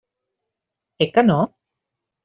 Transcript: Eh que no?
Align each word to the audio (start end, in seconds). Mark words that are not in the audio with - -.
Eh 1.07 1.09
que 1.13 1.27
no? 1.29 1.39